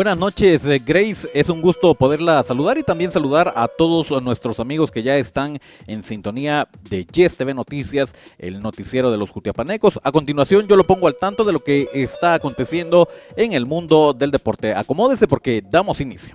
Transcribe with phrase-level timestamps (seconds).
[0.00, 1.28] Buenas noches, eh, Grace.
[1.34, 5.60] Es un gusto poderla saludar y también saludar a todos nuestros amigos que ya están
[5.86, 10.00] en sintonía de Yes TV Noticias, el noticiero de los Jutiapanecos.
[10.02, 14.14] A continuación, yo lo pongo al tanto de lo que está aconteciendo en el mundo
[14.14, 14.72] del deporte.
[14.72, 16.34] Acomódese porque damos inicio.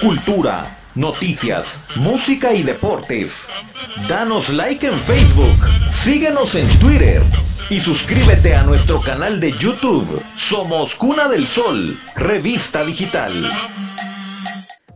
[0.00, 0.62] Cultura,
[0.94, 3.48] noticias, música y deportes.
[4.08, 5.56] Danos like en Facebook,
[5.90, 7.22] síguenos en Twitter
[7.68, 10.22] y suscríbete a nuestro canal de YouTube.
[10.36, 13.48] Somos Cuna del Sol, revista digital.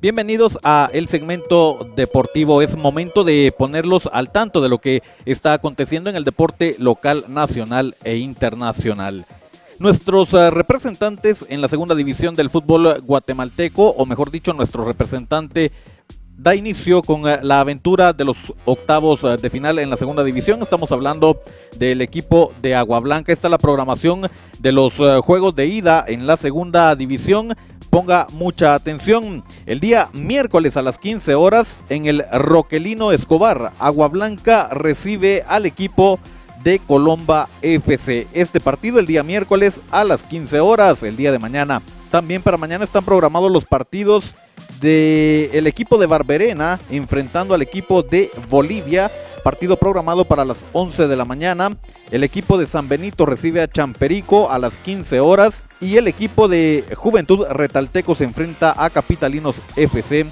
[0.01, 2.61] Bienvenidos a el segmento deportivo.
[2.61, 7.25] Es momento de ponerlos al tanto de lo que está aconteciendo en el deporte local,
[7.29, 9.25] nacional e internacional.
[9.84, 15.73] Nuestros eh, representantes en la segunda división del fútbol guatemalteco, o mejor dicho, nuestro representante
[16.38, 20.25] da inicio con eh, la aventura de los octavos eh, de final en la segunda
[20.25, 20.62] división.
[20.62, 21.39] Estamos hablando
[21.77, 23.30] del equipo de Agua Blanca.
[23.30, 24.23] Esta es la programación
[24.59, 27.55] de los juegos de ida en la segunda división.
[27.91, 29.44] Ponga mucha atención.
[29.66, 35.66] El día miércoles a las 15 horas en el Roquelino Escobar, Agua Blanca recibe al
[35.66, 36.19] equipo
[36.65, 38.27] de Colomba FC.
[38.33, 41.83] Este partido el día miércoles a las 15 horas, el día de mañana.
[42.11, 44.34] También para mañana están programados los partidos
[44.81, 49.11] del equipo de Barberena enfrentando al equipo de Bolivia.
[49.43, 51.77] Partido programado para las 11 de la mañana.
[52.11, 55.65] El equipo de San Benito recibe a Champerico a las 15 horas.
[55.83, 60.25] Y el equipo de Juventud Retalteco se enfrenta a Capitalinos FC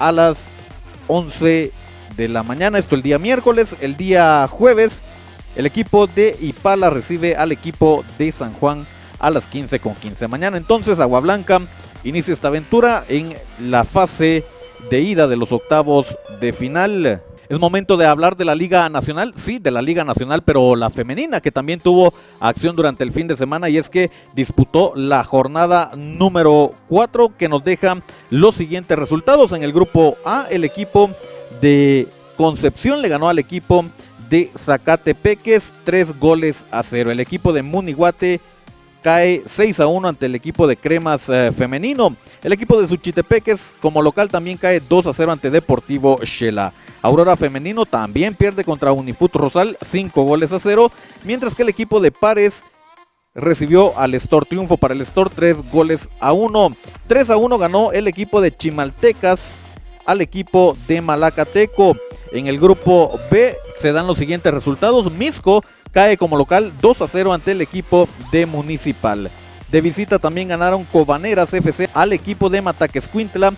[0.00, 0.46] a las
[1.06, 1.70] 11
[2.16, 2.78] de la mañana.
[2.78, 3.76] Esto el día miércoles.
[3.80, 5.02] El día jueves,
[5.58, 8.86] el equipo de Ipala recibe al equipo de San Juan
[9.18, 10.28] a las 15 con 15.
[10.28, 11.60] Mañana entonces Agua Blanca
[12.04, 14.44] inicia esta aventura en la fase
[14.88, 17.22] de ida de los octavos de final.
[17.48, 20.90] Es momento de hablar de la Liga Nacional, sí, de la Liga Nacional, pero la
[20.90, 25.24] femenina que también tuvo acción durante el fin de semana y es que disputó la
[25.24, 29.50] jornada número 4 que nos deja los siguientes resultados.
[29.50, 31.10] En el grupo A, el equipo
[31.60, 33.84] de Concepción le ganó al equipo
[34.56, 37.10] Zacatepeques tres goles a cero.
[37.10, 38.40] El equipo de Munihuate
[39.02, 42.14] cae 6 a 1 ante el equipo de Cremas eh, femenino.
[42.42, 46.72] El equipo de Suchitepeques como local también cae 2 a 0 ante Deportivo Shela.
[47.00, 50.90] Aurora femenino también pierde contra Unifut Rosal 5 goles a 0,
[51.24, 52.62] mientras que el equipo de Pares
[53.34, 56.76] recibió al Store triunfo para el Store 3 goles a 1.
[57.06, 59.56] 3 a 1 ganó el equipo de Chimaltecas
[60.06, 61.96] al equipo de Malacateco.
[62.32, 65.12] En el grupo B se dan los siguientes resultados.
[65.12, 65.62] Misco
[65.92, 69.30] cae como local 2 a 0 ante el equipo de Municipal.
[69.70, 73.52] De visita también ganaron Cobaneras FC al equipo de Mataquescuintla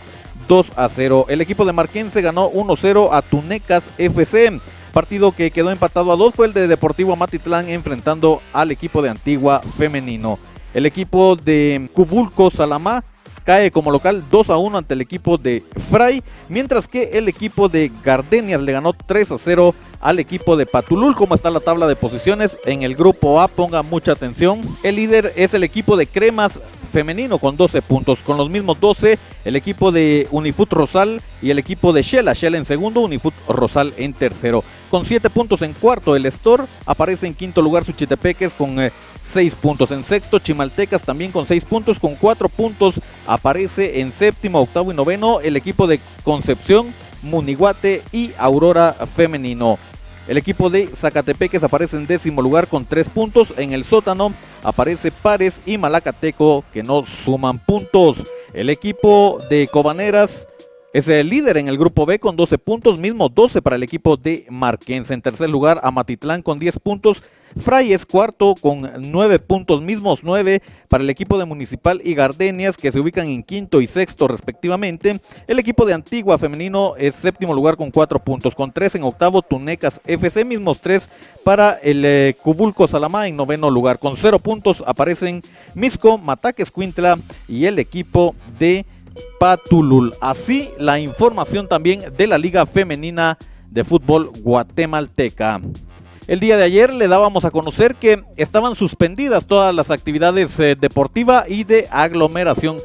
[0.48, 1.26] 2 a 0.
[1.28, 4.60] El equipo de Marquense ganó 1 0 a Tunecas FC.
[4.92, 9.10] Partido que quedó empatado a 2 fue el de Deportivo Matitlán enfrentando al equipo de
[9.10, 10.38] Antigua femenino.
[10.74, 13.04] El equipo de Cubulco Salamá
[13.50, 17.68] cae como local 2 a 1 ante el equipo de Fray, mientras que el equipo
[17.68, 21.16] de Gardenias le ganó 3 a 0 al equipo de Patulul.
[21.16, 22.56] ¿Cómo está la tabla de posiciones?
[22.64, 24.60] En el grupo A, ponga mucha atención.
[24.84, 26.60] El líder es el equipo de Cremas
[26.92, 28.20] femenino con 12 puntos.
[28.20, 32.34] Con los mismos 12, el equipo de Unifut Rosal y el equipo de Shela.
[32.34, 34.62] Shela en segundo, Unifut Rosal en tercero.
[34.92, 38.78] Con 7 puntos en cuarto, el Store aparece en quinto lugar Suchitepeques con
[39.32, 39.90] 6 eh, puntos.
[39.90, 41.98] En sexto, Chimaltecas también con 6 puntos.
[41.98, 46.92] Con 4 puntos aparece en séptimo, octavo y noveno el equipo de Concepción,
[47.22, 49.78] Muniguate y Aurora Femenino.
[50.28, 53.52] El equipo de Zacatepeques aparece en décimo lugar con tres puntos.
[53.56, 54.32] En el sótano
[54.62, 58.18] aparece Pares y Malacateco que no suman puntos.
[58.52, 60.46] El equipo de Cobaneras
[60.92, 64.16] es el líder en el grupo B con 12 puntos, mismo 12 para el equipo
[64.16, 65.14] de Marquense.
[65.14, 67.22] En tercer lugar, Amatitlán con 10 puntos.
[67.58, 72.76] Fray es cuarto con 9 puntos, mismos 9 para el equipo de Municipal y Gardenias
[72.76, 75.20] que se ubican en quinto y sexto respectivamente.
[75.46, 79.42] El equipo de Antigua femenino es séptimo lugar con 4 puntos, con 3 en octavo
[79.42, 81.08] Tunecas FC, mismos 3
[81.44, 83.98] para el eh, Cubulco Salamá en noveno lugar.
[83.98, 85.42] Con 0 puntos aparecen
[85.74, 87.18] Misco, Mataques Quintla
[87.48, 88.86] y el equipo de
[89.38, 90.14] Patulul.
[90.20, 93.38] Así la información también de la Liga Femenina
[93.70, 95.60] de Fútbol Guatemalteca.
[96.26, 100.76] El día de ayer le dábamos a conocer que estaban suspendidas todas las actividades eh,
[100.78, 102.78] deportivas y de aglomeración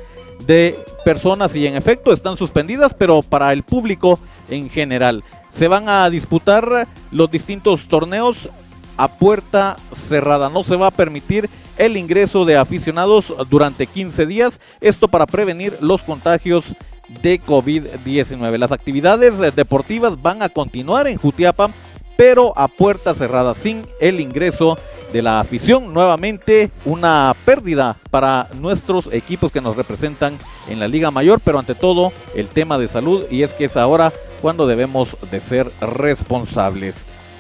[0.46, 5.24] de personas y en efecto están suspendidas, pero para el público en general.
[5.50, 8.50] Se van a disputar los distintos torneos
[8.98, 10.50] a puerta cerrada.
[10.50, 14.60] No se va a permitir el ingreso de aficionados durante 15 días.
[14.82, 16.76] Esto para prevenir los contagios
[17.22, 18.58] de COVID-19.
[18.58, 21.70] Las actividades deportivas van a continuar en Jutiapa,
[22.18, 24.78] pero a puerta cerrada, sin el ingreso
[25.12, 25.94] de la afición.
[25.94, 30.38] Nuevamente una pérdida para nuestros equipos que nos representan
[30.70, 33.78] en la Liga Mayor, pero ante todo el tema de salud y es que es
[33.78, 36.96] ahora cuando debemos de ser responsables.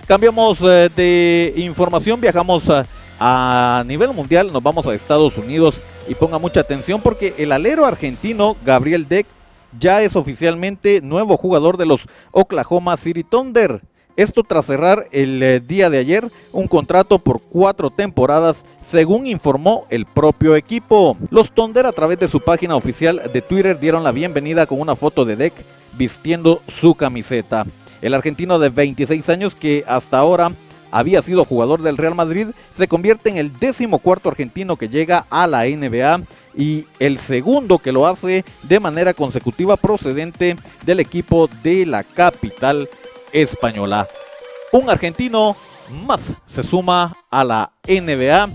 [0.08, 2.64] Cambiamos eh, de información, viajamos
[3.20, 7.86] a, nivel mundial, nos vamos a Estados Unidos y ponga mucha atención porque el alero
[7.86, 9.26] argentino Gabriel Deck
[9.80, 13.82] ya es oficialmente nuevo jugador de los Oklahoma City Thunder.
[14.18, 19.86] Esto tras cerrar el eh, día de ayer un contrato por cuatro temporadas, según informó
[19.90, 21.18] el propio equipo.
[21.30, 24.96] Los Thunder a través de su página oficial de Twitter dieron la bienvenida con una
[24.96, 25.54] foto de Deck
[25.98, 27.66] vistiendo su camiseta.
[28.02, 30.52] El argentino de 26 años que hasta ahora
[30.92, 32.48] había sido jugador del Real Madrid,
[32.78, 36.22] se convierte en el décimo cuarto argentino que llega a la NBA
[36.56, 42.88] y el segundo que lo hace de manera consecutiva procedente del equipo de la capital
[43.36, 44.08] española.
[44.72, 45.56] Un argentino
[46.06, 48.50] más se suma a la NBA.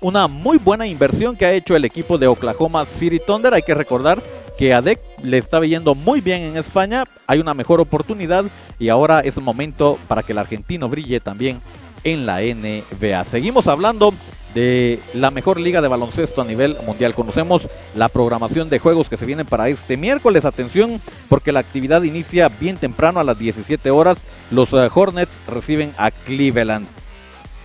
[0.00, 3.54] Una muy buena inversión que ha hecho el equipo de Oklahoma City Thunder.
[3.54, 4.22] Hay que recordar
[4.56, 4.82] que a
[5.22, 7.04] le estaba yendo muy bien en España.
[7.26, 8.44] Hay una mejor oportunidad
[8.78, 11.60] y ahora es momento para que el argentino brille también
[12.04, 13.24] en la NBA.
[13.24, 14.12] Seguimos hablando
[14.56, 17.14] de la mejor liga de baloncesto a nivel mundial.
[17.14, 20.46] Conocemos la programación de juegos que se vienen para este miércoles.
[20.46, 20.98] Atención,
[21.28, 24.16] porque la actividad inicia bien temprano a las 17 horas.
[24.50, 26.86] Los eh, Hornets reciben a Cleveland.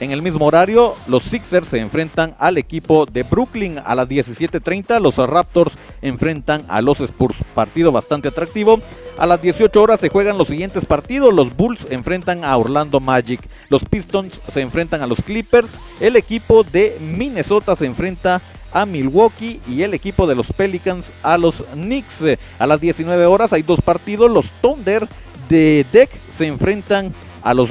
[0.01, 4.99] En el mismo horario, los Sixers se enfrentan al equipo de Brooklyn a las 17.30.
[4.99, 7.37] Los Raptors enfrentan a los Spurs.
[7.53, 8.81] Partido bastante atractivo.
[9.19, 11.31] A las 18 horas se juegan los siguientes partidos.
[11.31, 13.47] Los Bulls enfrentan a Orlando Magic.
[13.69, 15.77] Los Pistons se enfrentan a los Clippers.
[15.99, 18.41] El equipo de Minnesota se enfrenta
[18.73, 22.23] a Milwaukee y el equipo de los Pelicans a los Knicks.
[22.57, 24.31] A las 19 horas hay dos partidos.
[24.31, 25.07] Los Thunder
[25.47, 27.13] de Deck se enfrentan
[27.43, 27.69] a los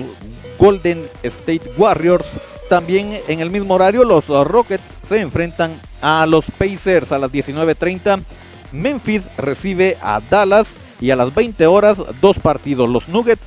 [0.60, 2.26] Golden State Warriors.
[2.68, 8.22] También en el mismo horario los Rockets se enfrentan a los Pacers a las 19.30.
[8.70, 12.88] Memphis recibe a Dallas y a las 20 horas dos partidos.
[12.88, 13.42] Los Nuggets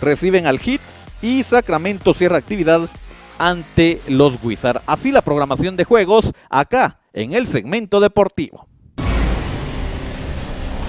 [0.00, 0.80] reciben al Heat
[1.20, 2.88] y Sacramento cierra actividad
[3.38, 4.80] ante los Wizards.
[4.86, 8.66] Así la programación de juegos acá en el segmento deportivo.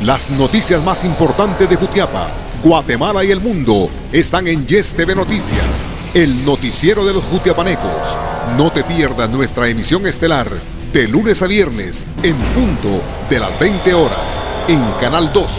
[0.02, 2.30] Las noticias más importantes de Jutiapa
[2.64, 8.18] Guatemala y el mundo están en Yes TV Noticias, el noticiero de los jutiapanecos.
[8.58, 10.50] No te pierdas nuestra emisión estelar
[10.92, 15.52] de lunes a viernes en punto de las 20 horas en Canal 2,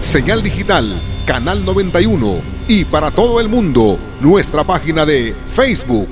[0.00, 0.94] señal digital,
[1.26, 6.08] Canal 91 y para todo el mundo nuestra página de Facebook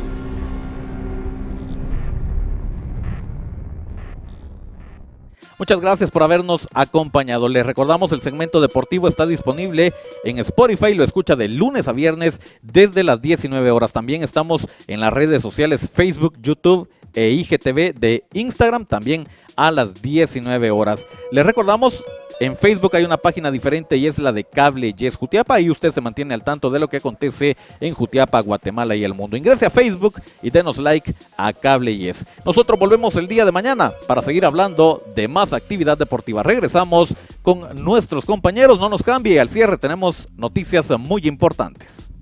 [5.58, 7.48] Muchas gracias por habernos acompañado.
[7.48, 9.92] Les recordamos el segmento deportivo está disponible
[10.24, 13.92] en Spotify, lo escucha de lunes a viernes desde las 19 horas.
[13.92, 20.02] También estamos en las redes sociales Facebook, YouTube e IGTV de Instagram también a las
[20.02, 21.06] 19 horas.
[21.30, 22.02] Les recordamos
[22.40, 25.92] en Facebook hay una página diferente y es la de Cable Yes Jutiapa y usted
[25.92, 29.36] se mantiene al tanto de lo que acontece en Jutiapa, Guatemala y el mundo.
[29.36, 32.26] Ingrese a Facebook y denos like a Cable Yes.
[32.44, 36.42] Nosotros volvemos el día de mañana para seguir hablando de más actividad deportiva.
[36.42, 42.13] Regresamos con nuestros compañeros, no nos cambie, al cierre tenemos noticias muy importantes.